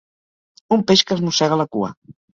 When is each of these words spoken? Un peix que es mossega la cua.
Un 0.77 0.83
peix 0.91 1.03
que 1.09 1.13
es 1.17 1.21
mossega 1.29 1.63
la 1.63 1.71
cua. 1.77 1.95